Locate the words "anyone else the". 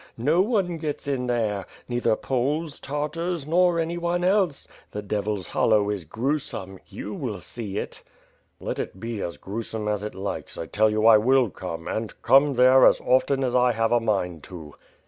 3.79-5.03